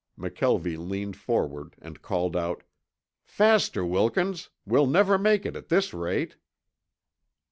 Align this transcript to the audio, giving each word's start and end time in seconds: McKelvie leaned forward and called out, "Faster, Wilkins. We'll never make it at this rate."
McKelvie 0.17 0.79
leaned 0.79 1.15
forward 1.15 1.75
and 1.79 2.01
called 2.01 2.35
out, 2.35 2.63
"Faster, 3.23 3.85
Wilkins. 3.85 4.49
We'll 4.65 4.87
never 4.87 5.19
make 5.19 5.45
it 5.45 5.55
at 5.55 5.69
this 5.69 5.93
rate." 5.93 6.37